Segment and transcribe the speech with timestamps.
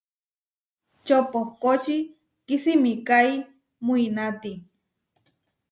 [1.05, 1.97] Čopohkóči
[2.45, 3.31] kisimikái
[3.85, 4.51] muináti.